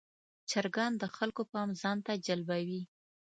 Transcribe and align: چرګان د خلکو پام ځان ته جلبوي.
چرګان 0.49 0.93
د 0.97 1.03
خلکو 1.15 1.41
پام 1.51 1.69
ځان 1.81 1.97
ته 2.05 2.13
جلبوي. 2.27 2.81